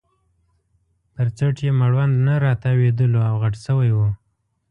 [1.13, 4.07] پر څټ یې مړوند نه راتاوېدلو او غټ شوی وو.